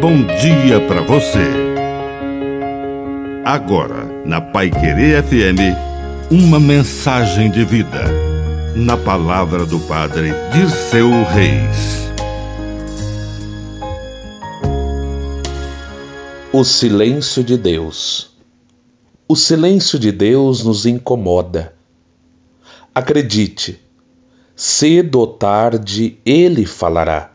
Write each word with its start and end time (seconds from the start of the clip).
bom 0.00 0.24
dia 0.24 0.80
para 0.88 1.02
você. 1.02 1.46
Agora, 3.44 4.06
na 4.24 4.40
Pai 4.40 4.70
Querer 4.70 5.22
FM, 5.22 5.76
uma 6.30 6.58
mensagem 6.58 7.50
de 7.50 7.62
vida. 7.66 8.04
Na 8.74 8.96
palavra 8.96 9.66
do 9.66 9.78
Padre 9.80 10.32
Dirceu 10.54 11.10
Reis. 11.24 12.10
O 16.50 16.64
silêncio 16.64 17.44
de 17.44 17.58
Deus. 17.58 18.30
O 19.28 19.36
silêncio 19.36 19.98
de 19.98 20.10
Deus 20.10 20.64
nos 20.64 20.86
incomoda. 20.86 21.74
Acredite, 22.94 23.78
cedo 24.56 25.20
ou 25.20 25.26
tarde 25.26 26.16
ele 26.24 26.64
falará. 26.64 27.29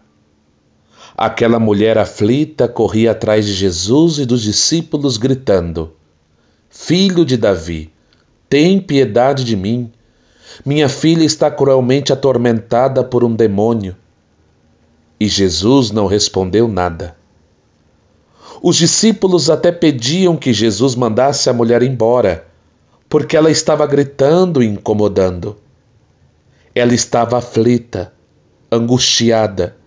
Aquela 1.18 1.60
mulher 1.60 1.98
aflita 1.98 2.68
corria 2.68 3.12
atrás 3.12 3.46
de 3.46 3.54
Jesus 3.54 4.20
e 4.20 4.26
dos 4.26 4.42
discípulos, 4.42 5.16
gritando: 5.16 5.94
Filho 6.70 7.24
de 7.24 7.38
Davi, 7.38 7.90
tem 8.50 8.82
piedade 8.82 9.46
de 9.46 9.56
mim. 9.56 9.90
Minha 10.66 10.90
filha 10.90 11.24
está 11.24 11.50
cruelmente 11.50 12.12
atormentada 12.12 13.02
por 13.02 13.24
um 13.24 13.34
demônio. 13.34 13.96
E 15.18 15.28
Jesus 15.30 15.90
não 15.90 16.06
respondeu 16.06 16.68
nada. 16.68 17.16
Os 18.62 18.76
discípulos 18.76 19.50
até 19.50 19.72
pediam 19.72 20.36
que 20.36 20.52
Jesus 20.52 20.96
mandasse 20.96 21.50
a 21.50 21.54
mulher 21.54 21.82
embora, 21.82 22.46
porque 23.08 23.38
ela 23.38 23.50
estava 23.50 23.88
gritando 23.88 24.62
e 24.62 24.66
incomodando. 24.66 25.56
Ela 26.74 26.94
estava 26.94 27.38
aflita, 27.38 28.12
angustiada 28.70 29.78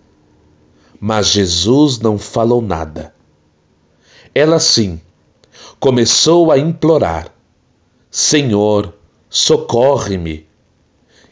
mas 0.99 1.27
Jesus 1.27 1.99
não 1.99 2.17
falou 2.17 2.61
nada. 2.61 3.13
Ela 4.35 4.59
sim 4.59 4.99
começou 5.79 6.51
a 6.51 6.57
implorar: 6.57 7.33
Senhor, 8.11 8.93
socorre-me. 9.29 10.47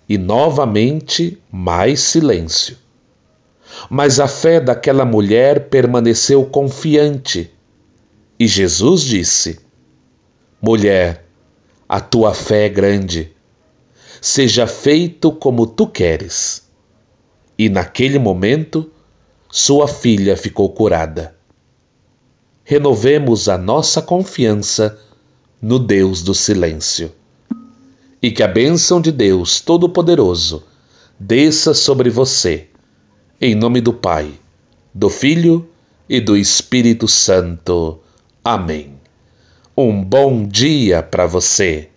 E 0.10 0.18
novamente 0.18 1.38
mais 1.52 2.00
silêncio. 2.00 2.78
Mas 3.90 4.22
a 4.22 4.28
fé 4.28 4.62
daquela 4.62 5.04
mulher 5.04 5.68
permaneceu 5.68 6.46
confiante. 6.46 7.52
E 8.40 8.48
Jesus 8.48 9.02
disse: 9.02 9.60
Mulher, 10.62 11.26
a 11.90 12.00
tua 12.00 12.34
fé 12.34 12.68
é 12.68 12.70
grande. 12.70 13.34
Seja 14.22 14.66
feito 14.66 15.30
como 15.32 15.68
tu 15.68 15.86
queres. 15.86 16.66
E 17.58 17.68
naquele 17.68 18.18
momento, 18.18 18.90
sua 19.50 19.88
filha 19.88 20.36
ficou 20.36 20.70
curada. 20.70 21.36
Renovemos 22.64 23.48
a 23.48 23.58
nossa 23.58 24.02
confiança 24.02 25.00
no 25.62 25.80
Deus 25.80 26.22
do 26.22 26.34
silêncio. 26.34 27.12
E 28.22 28.30
que 28.32 28.44
a 28.44 28.48
bênção 28.48 29.00
de 29.00 29.12
Deus 29.12 29.62
Todo-Poderoso 29.62 30.64
desça 31.20 31.74
sobre 31.74 32.10
você, 32.10 32.68
em 33.40 33.56
nome 33.56 33.80
do 33.80 33.94
Pai, 33.94 34.34
do 34.94 35.10
Filho 35.10 35.70
e 36.10 36.20
do 36.20 36.36
Espírito 36.36 37.08
Santo. 37.08 38.00
Amém. 38.44 38.94
Um 39.76 40.04
bom 40.04 40.46
dia 40.46 41.02
para 41.02 41.26
você. 41.26 41.90